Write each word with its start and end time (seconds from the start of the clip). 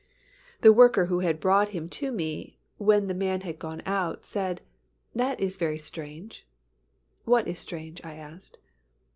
The 0.61 0.73
worker 0.73 1.05
who 1.05 1.19
had 1.19 1.39
brought 1.39 1.69
him 1.77 1.87
to 1.89 2.11
me 2.11 2.57
said 2.79 2.83
when 2.83 3.05
the 3.05 3.13
man 3.13 3.41
had 3.41 3.59
gone 3.59 3.83
out, 3.85 4.23
"That 4.33 5.39
is 5.39 5.57
very 5.57 5.77
strange." 5.77 6.47
"What 7.23 7.47
is 7.47 7.59
strange?" 7.59 8.01
I 8.03 8.15
asked. 8.15 8.57